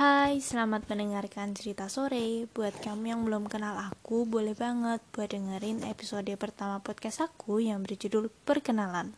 [0.00, 2.48] Hai, selamat mendengarkan cerita sore.
[2.56, 7.84] Buat kamu yang belum kenal aku, boleh banget buat dengerin episode pertama podcast aku yang
[7.84, 9.12] berjudul Perkenalan.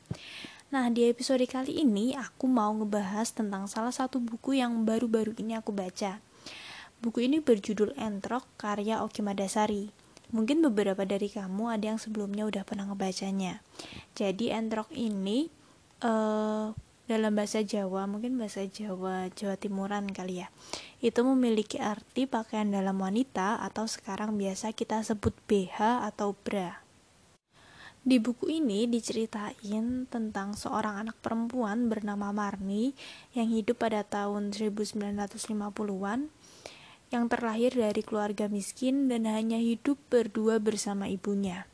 [0.75, 5.55] Nah, di episode kali ini aku mau ngebahas tentang salah satu buku yang baru-baru ini
[5.55, 6.19] aku baca.
[6.99, 9.87] Buku ini berjudul Entrok karya Oki Madasari.
[10.35, 13.63] Mungkin beberapa dari kamu ada yang sebelumnya udah pernah ngebacanya.
[14.19, 15.47] Jadi Entrok ini
[16.03, 16.75] uh,
[17.13, 20.49] dalam bahasa Jawa, mungkin bahasa Jawa Jawa Timuran kali ya.
[21.05, 26.81] Itu memiliki arti pakaian dalam wanita atau sekarang biasa kita sebut BH atau bra.
[28.03, 32.99] Di buku ini diceritain tentang seorang anak perempuan bernama Marni
[33.31, 36.27] yang hidup pada tahun 1950-an
[37.15, 41.69] yang terlahir dari keluarga miskin dan hanya hidup berdua bersama ibunya.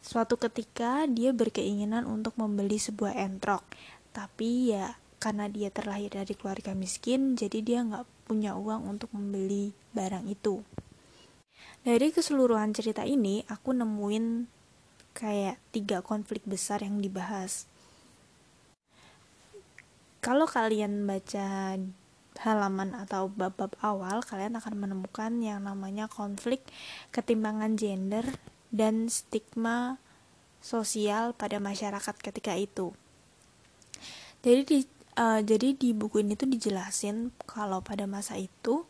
[0.00, 3.64] Suatu ketika dia berkeinginan untuk membeli sebuah entrok,
[4.10, 9.76] tapi ya karena dia terlahir dari keluarga miskin jadi dia nggak punya uang untuk membeli
[9.92, 10.64] barang itu.
[11.80, 14.48] Dari keseluruhan cerita ini aku nemuin
[15.16, 17.66] kayak tiga konflik besar yang dibahas.
[20.20, 21.80] Kalau kalian baca
[22.40, 26.64] halaman atau bab-bab awal kalian akan menemukan yang namanya konflik
[27.12, 28.24] ketimbangan gender
[28.72, 30.00] dan stigma
[30.60, 32.96] sosial pada masyarakat ketika itu
[34.40, 34.78] jadi di
[35.20, 38.88] uh, jadi di buku ini tuh dijelasin kalau pada masa itu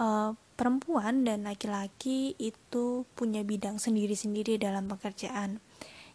[0.00, 5.62] uh, perempuan dan laki-laki itu punya bidang sendiri-sendiri dalam pekerjaan.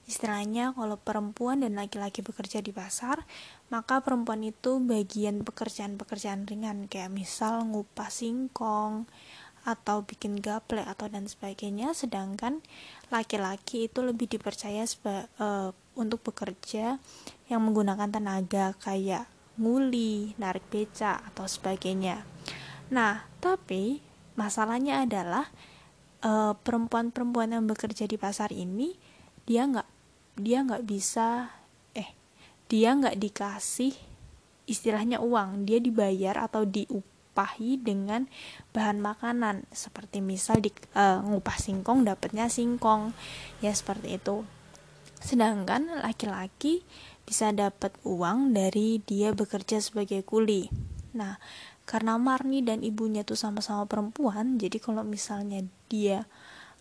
[0.03, 3.23] Istilahnya kalau perempuan dan laki-laki bekerja di pasar
[3.71, 6.91] maka perempuan itu bagian pekerjaan-pekerjaan ringan.
[6.91, 9.07] Kayak misal ngupas singkong
[9.63, 12.59] atau bikin gaple atau dan sebagainya sedangkan
[13.07, 16.99] laki-laki itu lebih dipercaya seba, uh, untuk bekerja
[17.47, 22.25] yang menggunakan tenaga kayak nguli, narik beca atau sebagainya.
[22.89, 24.01] Nah, tapi
[24.33, 25.45] masalahnya adalah
[26.23, 26.55] perempuan
[27.11, 28.95] perempuan-perempuan yang bekerja di pasar ini
[29.43, 29.89] dia nggak
[30.39, 31.51] dia nggak bisa
[31.91, 32.15] eh
[32.71, 33.91] dia nggak dikasih
[34.63, 36.63] istilahnya uang dia dibayar atau
[37.33, 38.29] diupahi dengan
[38.77, 43.09] bahan makanan seperti misal di uh, ngupah singkong dapatnya singkong
[43.57, 44.45] ya seperti itu
[45.17, 46.85] sedangkan laki-laki
[47.25, 50.67] bisa dapat uang dari dia bekerja sebagai kuli.
[51.15, 51.39] Nah,
[51.87, 56.27] karena Marni dan ibunya tuh sama-sama perempuan, jadi kalau misalnya dia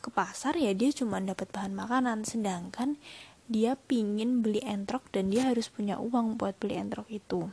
[0.02, 2.98] ke pasar ya dia cuma dapat bahan makanan, sedangkan
[3.46, 7.46] dia pingin beli entrok dan dia harus punya uang buat beli entrok itu.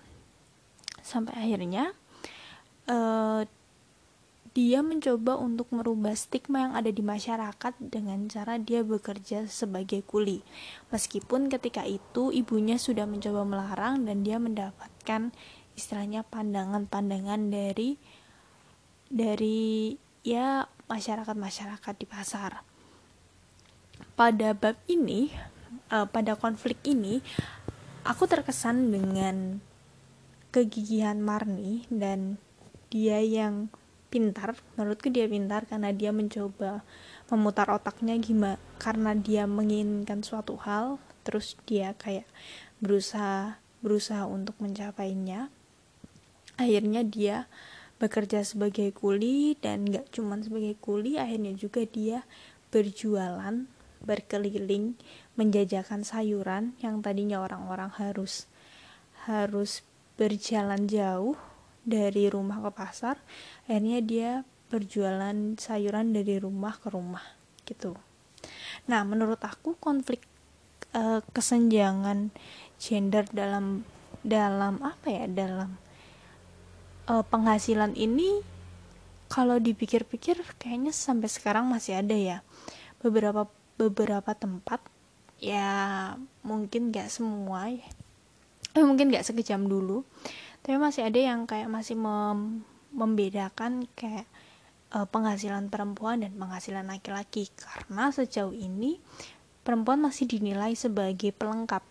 [1.05, 1.93] Sampai akhirnya
[2.89, 3.45] uh,
[4.57, 10.41] dia mencoba untuk merubah stigma yang ada di masyarakat dengan cara dia bekerja sebagai kuli.
[10.89, 15.29] Meskipun ketika itu ibunya sudah mencoba melarang dan dia mendapatkan
[15.77, 17.95] istilahnya pandangan-pandangan dari
[19.07, 19.95] dari
[20.25, 22.65] ya masyarakat-masyarakat di pasar.
[24.17, 25.31] Pada bab ini,
[25.93, 27.23] uh, pada konflik ini,
[28.03, 29.63] aku terkesan dengan
[30.51, 32.41] kegigihan Marni dan
[32.89, 33.69] dia yang
[34.09, 36.81] pintar menurutku dia pintar karena dia mencoba
[37.29, 42.25] memutar otaknya gimana karena dia menginginkan suatu hal terus dia kayak
[42.81, 45.53] berusaha berusaha untuk mencapainya.
[46.59, 47.47] Akhirnya dia
[47.99, 52.23] bekerja sebagai kuli dan gak cuma sebagai kuli akhirnya juga dia
[52.71, 53.67] berjualan
[53.99, 54.95] berkeliling
[55.35, 58.47] menjajakan sayuran yang tadinya orang-orang harus
[59.27, 59.83] harus
[60.15, 61.35] berjalan jauh
[61.83, 63.15] dari rumah ke pasar
[63.65, 64.31] akhirnya dia
[64.69, 67.25] berjualan sayuran dari rumah ke rumah
[67.65, 67.97] gitu.
[68.85, 70.21] Nah menurut aku konflik
[70.93, 72.29] uh, kesenjangan
[72.77, 73.83] gender dalam
[74.21, 75.77] dalam apa ya dalam
[77.09, 78.45] uh, penghasilan ini
[79.29, 82.37] kalau dipikir-pikir kayaknya sampai sekarang masih ada ya.
[83.01, 84.81] Beberapa beberapa tempat
[85.41, 86.13] ya
[86.45, 87.85] mungkin gak semua ya.
[88.77, 90.05] Eh, mungkin gak sekejam dulu
[90.63, 94.25] tapi masih ada yang kayak masih mem membedakan kayak
[94.93, 97.49] uh, penghasilan perempuan dan penghasilan laki-laki.
[97.53, 98.97] Karena sejauh ini
[99.61, 101.85] perempuan masih dinilai sebagai pelengkap.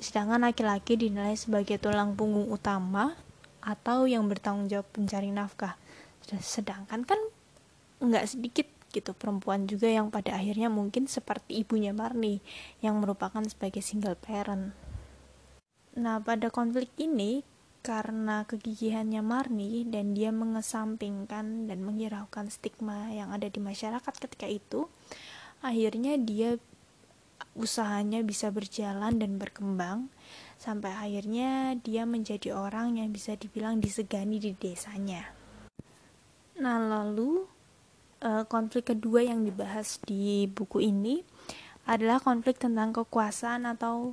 [0.00, 3.16] Sedangkan laki-laki dinilai sebagai tulang punggung utama
[3.60, 5.76] atau yang bertanggung jawab mencari nafkah.
[6.40, 7.20] Sedangkan kan
[8.00, 12.42] nggak sedikit gitu perempuan juga yang pada akhirnya mungkin seperti ibunya Marni
[12.82, 14.74] yang merupakan sebagai single parent.
[15.94, 17.46] Nah pada konflik ini
[17.80, 24.84] karena kegigihannya Marni dan dia mengesampingkan dan menghiraukan stigma yang ada di masyarakat ketika itu
[25.64, 26.60] akhirnya dia
[27.56, 30.12] usahanya bisa berjalan dan berkembang
[30.60, 35.32] sampai akhirnya dia menjadi orang yang bisa dibilang disegani di desanya.
[36.60, 37.48] Nah, lalu
[38.20, 41.24] uh, konflik kedua yang dibahas di buku ini
[41.88, 44.12] adalah konflik tentang kekuasaan atau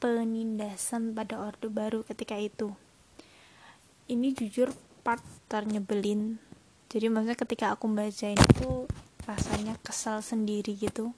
[0.00, 2.76] penindasan pada Orde Baru ketika itu.
[4.10, 4.74] Ini jujur
[5.06, 6.42] part ternyebelin.
[6.90, 8.90] Jadi maksudnya ketika aku bacain itu
[9.22, 11.14] rasanya kesal sendiri gitu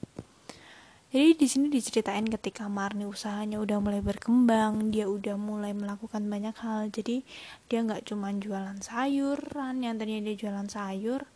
[1.12, 6.56] jadi di sini diceritain ketika Marni usahanya udah mulai berkembang, dia udah mulai melakukan banyak
[6.56, 6.88] hal.
[6.88, 7.20] Jadi
[7.68, 11.28] dia nggak cuma jualan sayuran, yang tadinya dia jualan sayur,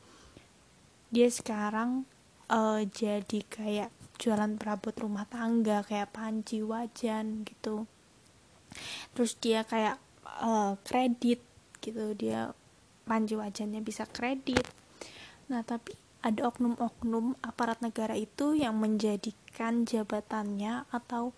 [1.13, 2.09] dia sekarang
[2.49, 7.85] uh, jadi kayak jualan perabot rumah tangga, kayak panci, wajan gitu.
[9.13, 10.01] Terus dia kayak
[10.43, 11.41] uh, kredit
[11.79, 12.51] gitu, dia
[13.07, 14.67] panci wajannya bisa kredit.
[15.47, 15.95] Nah tapi
[16.27, 21.31] ada oknum-oknum aparat negara itu yang menjadikan jabatannya atau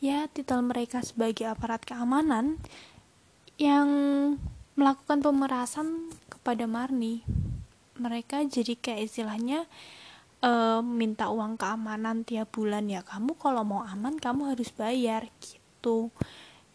[0.00, 2.56] ya titel mereka sebagai aparat keamanan
[3.60, 3.88] yang
[4.72, 7.20] melakukan pemerasan kepada Marni.
[8.00, 9.68] Mereka jadi kayak istilahnya
[10.40, 10.50] e,
[10.80, 16.08] minta uang keamanan tiap bulan ya kamu kalau mau aman kamu harus bayar gitu.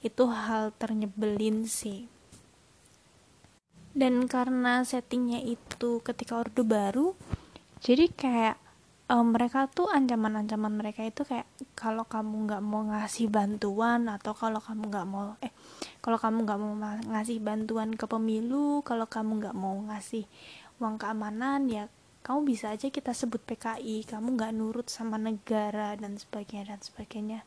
[0.03, 2.05] Itu hal ternyebelin sih.
[3.97, 7.17] Dan karena settingnya itu ketika Orde Baru,
[7.81, 8.55] jadi kayak
[9.09, 14.59] um, mereka tuh ancaman-ancaman mereka itu kayak kalau kamu nggak mau ngasih bantuan atau kalau
[14.59, 15.51] kamu nggak mau eh
[16.03, 16.73] kalau kamu nggak mau
[17.15, 20.27] ngasih bantuan ke pemilu kalau kamu nggak mau ngasih
[20.77, 21.89] uang keamanan ya
[22.21, 27.39] kamu bisa aja kita sebut PKI kamu nggak nurut sama negara dan sebagainya dan sebagainya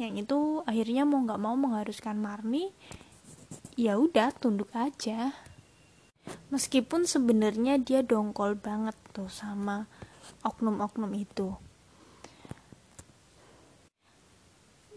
[0.00, 2.72] yang itu akhirnya mau nggak mau mengharuskan Marni
[3.76, 5.36] ya udah tunduk aja.
[6.52, 9.88] Meskipun sebenarnya dia dongkol banget tuh sama
[10.44, 11.56] oknum-oknum itu.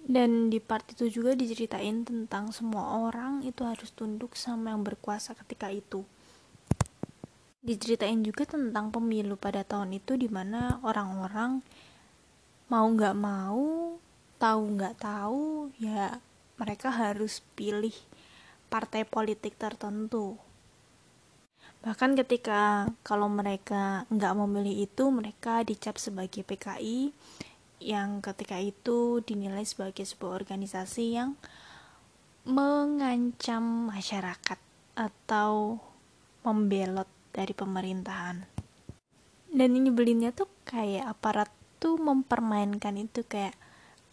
[0.03, 5.31] Dan di part itu juga diceritain tentang semua orang itu harus tunduk sama yang berkuasa
[5.31, 6.03] ketika itu.
[7.63, 11.63] Diceritain juga tentang pemilu pada tahun itu di mana orang-orang
[12.67, 13.95] mau nggak mau
[14.43, 16.19] tahu nggak tahu ya
[16.59, 17.95] mereka harus pilih
[18.67, 20.35] partai politik tertentu
[21.83, 27.11] Bahkan ketika kalau mereka nggak memilih itu, mereka dicap sebagai PKI
[27.83, 31.35] yang ketika itu dinilai sebagai sebuah organisasi yang
[32.47, 34.59] mengancam masyarakat
[34.95, 35.75] atau
[36.47, 38.47] membelot dari pemerintahan.
[39.51, 41.51] Dan ini belinnya tuh kayak aparat
[41.83, 43.59] tuh mempermainkan itu kayak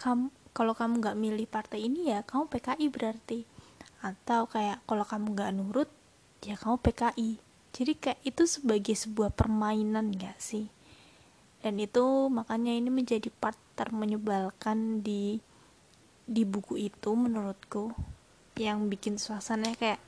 [0.00, 3.44] kamu kalau kamu nggak milih partai ini ya kamu PKI berarti.
[4.00, 5.91] Atau kayak kalau kamu nggak nurut
[6.41, 10.67] ya kamu PKI jadi kayak itu sebagai sebuah permainan gak sih?
[11.62, 12.02] Dan itu
[12.32, 15.38] makanya ini menjadi part termenyebalkan di
[16.26, 17.94] di buku itu menurutku.
[18.58, 20.00] Yang bikin suasananya kayak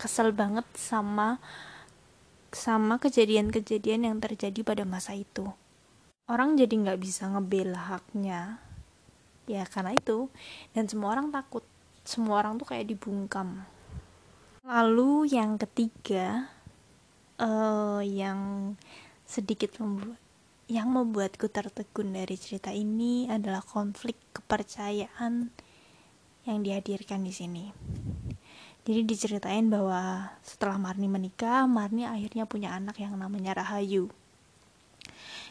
[0.00, 1.40] kesel banget sama
[2.52, 5.52] sama kejadian-kejadian yang terjadi pada masa itu.
[6.26, 8.65] Orang jadi nggak bisa ngebela haknya
[9.46, 10.28] ya karena itu
[10.74, 11.62] dan semua orang takut
[12.06, 13.62] semua orang tuh kayak dibungkam
[14.66, 16.50] lalu yang ketiga
[17.38, 18.74] uh, yang
[19.26, 20.18] sedikit membuat
[20.66, 25.54] yang membuatku tertegun dari cerita ini adalah konflik kepercayaan
[26.46, 27.64] yang dihadirkan di sini.
[28.86, 34.10] Jadi diceritain bahwa setelah Marni menikah, Marni akhirnya punya anak yang namanya Rahayu.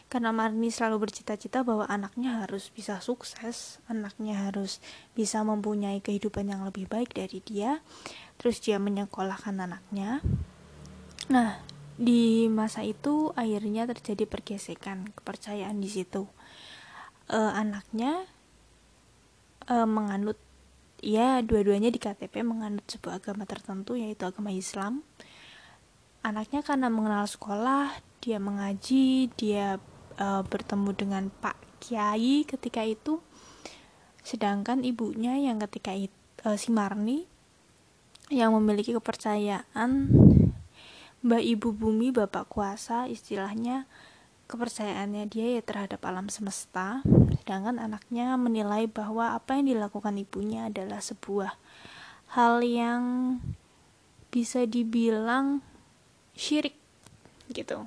[0.06, 4.78] Karena Marni selalu bercita-cita bahwa anaknya harus bisa sukses, anaknya harus
[5.18, 7.82] bisa mempunyai kehidupan yang lebih baik dari dia.
[8.38, 10.22] Terus dia menyekolahkan anaknya.
[11.26, 11.58] Nah,
[11.96, 16.28] di masa itu akhirnya terjadi pergesekan kepercayaan di situ
[17.32, 18.28] e, anaknya
[19.64, 20.36] e, menganut
[21.00, 25.00] ya dua-duanya di KTP menganut sebuah agama tertentu yaitu agama Islam
[26.20, 29.80] anaknya karena mengenal sekolah dia mengaji dia
[30.16, 33.20] e, bertemu dengan Pak Kiai ketika itu.
[34.26, 37.28] Sedangkan ibunya yang ketika itu e, si Marni
[38.26, 40.10] yang memiliki kepercayaan
[41.22, 43.86] Mbak Ibu Bumi Bapak Kuasa istilahnya
[44.46, 47.02] kepercayaannya dia ya terhadap alam semesta.
[47.42, 51.58] Sedangkan anaknya menilai bahwa apa yang dilakukan ibunya adalah sebuah
[52.38, 53.02] hal yang
[54.30, 55.62] bisa dibilang
[56.38, 56.78] syirik
[57.50, 57.86] gitu.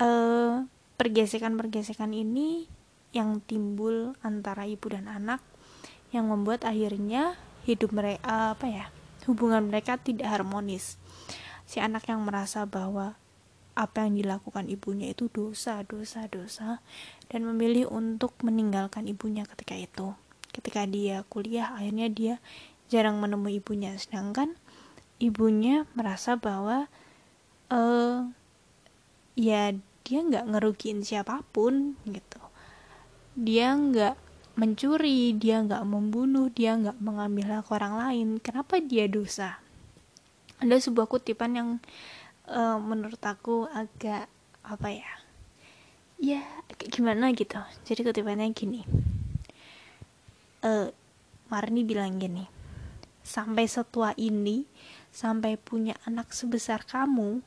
[0.00, 0.64] Uh,
[1.02, 2.70] pergesekan-pergesekan ini
[3.10, 5.42] yang timbul antara ibu dan anak
[6.14, 7.34] yang membuat akhirnya
[7.66, 8.86] hidup mereka apa ya
[9.26, 11.02] hubungan mereka tidak harmonis
[11.66, 13.18] si anak yang merasa bahwa
[13.74, 16.84] apa yang dilakukan ibunya itu dosa, dosa, dosa
[17.32, 20.12] dan memilih untuk meninggalkan ibunya ketika itu.
[20.52, 22.34] Ketika dia kuliah, akhirnya dia
[22.92, 24.52] jarang menemui ibunya, sedangkan
[25.16, 26.92] ibunya merasa bahwa
[27.72, 28.28] uh,
[29.32, 32.42] ya dia nggak ngerugiin siapa pun gitu.
[33.38, 34.16] Dia nggak
[34.58, 38.28] mencuri, dia nggak membunuh, dia nggak mengambil hak orang lain.
[38.42, 39.62] Kenapa dia dosa?
[40.60, 41.70] Ada sebuah kutipan yang
[42.48, 44.28] uh, menurut aku agak
[44.62, 45.10] apa ya
[46.22, 46.42] ya
[46.78, 48.86] gimana gitu jadi kutipannya gini
[50.62, 50.86] uh,
[51.50, 52.46] Marni bilang gini
[53.26, 54.62] sampai setua ini
[55.10, 57.42] sampai punya anak sebesar kamu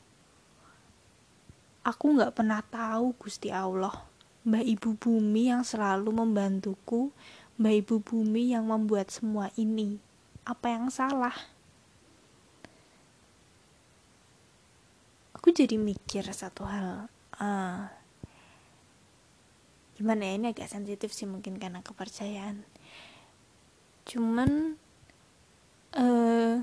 [1.86, 3.94] aku nggak pernah tahu Gusti Allah
[4.42, 7.14] Mbak Ibu Bumi yang selalu membantuku
[7.62, 10.02] Mbak Ibu Bumi yang membuat semua ini.
[10.42, 11.34] Apa yang salah?
[15.38, 17.06] Aku jadi mikir satu hal
[17.38, 17.86] uh,
[19.94, 22.66] gimana ya ini agak sensitif sih mungkin karena kepercayaan.
[24.06, 24.74] Cuman
[25.94, 26.54] uh,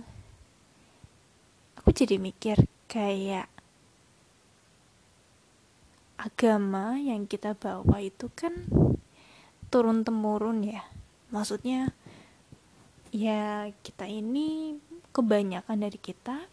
[1.80, 3.53] aku jadi mikir kayak
[6.24, 8.56] agama yang kita bawa itu kan
[9.68, 10.88] turun temurun ya.
[11.36, 11.92] Maksudnya
[13.12, 14.80] ya kita ini
[15.12, 16.50] kebanyakan dari kita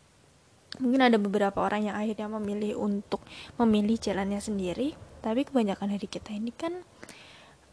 [0.79, 3.25] mungkin ada beberapa orang yang akhirnya memilih untuk
[3.57, 6.85] memilih jalannya sendiri tapi kebanyakan dari kita ini kan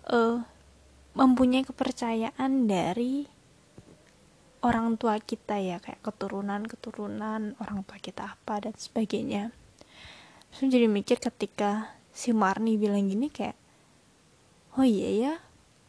[0.10, 0.42] uh,
[1.14, 3.28] mempunyai kepercayaan dari
[4.66, 9.54] orang tua kita ya kayak keturunan keturunan orang tua kita apa dan sebagainya
[10.54, 13.58] terus jadi mikir ketika si Marni bilang gini kayak
[14.78, 15.34] oh iya ya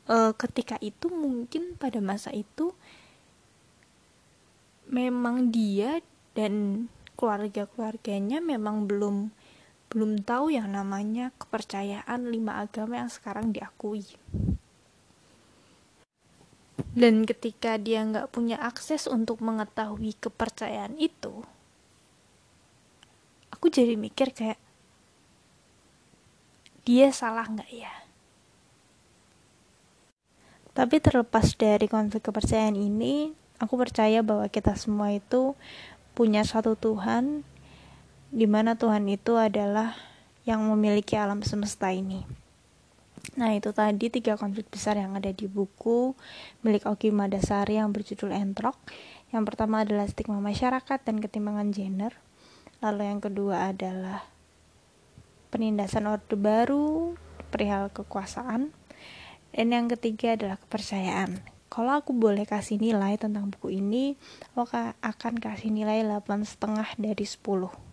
[0.08, 2.72] uh, ketika itu mungkin pada masa itu
[4.88, 6.00] memang dia
[6.32, 6.86] dan
[7.18, 9.34] keluarga-keluarganya memang belum
[9.88, 14.04] belum tahu yang namanya kepercayaan lima agama yang sekarang diakui.
[16.92, 21.40] Dan ketika dia nggak punya akses untuk mengetahui kepercayaan itu,
[23.58, 24.54] aku jadi mikir kayak
[26.86, 27.90] dia salah nggak ya?
[30.78, 35.58] Tapi terlepas dari konflik kepercayaan ini, aku percaya bahwa kita semua itu
[36.14, 37.42] punya satu Tuhan
[38.30, 39.98] di mana Tuhan itu adalah
[40.46, 42.22] yang memiliki alam semesta ini.
[43.34, 46.14] Nah itu tadi tiga konflik besar yang ada di buku
[46.62, 48.78] milik Oki Madasari yang berjudul Entrok.
[49.34, 52.14] Yang pertama adalah stigma masyarakat dan ketimbangan gender.
[52.78, 54.26] Lalu yang kedua adalah
[55.50, 57.18] penindasan Orde Baru
[57.50, 58.70] perihal kekuasaan.
[59.50, 61.40] Dan yang ketiga adalah kepercayaan.
[61.68, 64.16] Kalau aku boleh kasih nilai tentang buku ini
[64.56, 64.68] aku
[65.04, 67.88] akan kasih nilai 8 setengah dari 10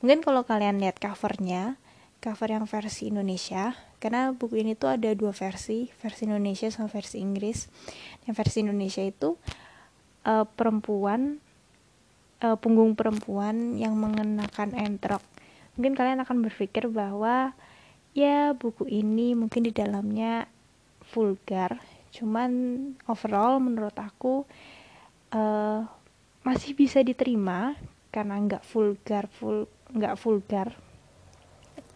[0.00, 1.80] mungkin kalau kalian lihat covernya
[2.20, 7.22] cover yang versi Indonesia karena buku ini tuh ada dua versi versi Indonesia sama versi
[7.22, 7.70] Inggris.
[8.28, 9.40] Yang versi Indonesia itu
[10.26, 11.40] uh, perempuan
[12.42, 15.22] uh, punggung perempuan yang mengenakan entrok.
[15.76, 17.52] Mungkin kalian akan berpikir bahwa
[18.16, 20.48] ya buku ini mungkin di dalamnya
[21.12, 21.80] vulgar.
[22.12, 22.50] Cuman
[23.08, 24.48] overall menurut aku
[25.36, 25.84] uh,
[26.44, 27.76] masih bisa diterima
[28.08, 30.72] karena nggak vulgar full nggak vulgar.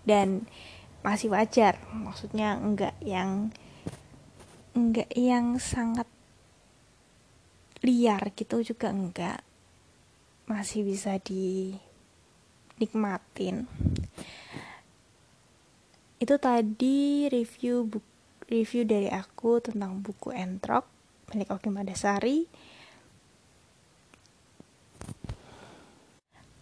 [0.04, 0.44] Dan
[1.00, 1.80] masih wajar.
[1.92, 3.52] Maksudnya nggak yang
[4.76, 6.06] nggak yang sangat
[7.80, 9.40] liar gitu juga enggak
[10.50, 11.71] masih bisa dinikmatin
[16.19, 18.11] itu tadi review buku
[18.50, 20.85] review dari aku tentang buku Entrok
[21.30, 22.50] milik Oki Madasari.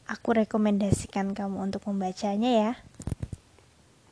[0.08, 2.72] Aku rekomendasikan kamu untuk membacanya ya.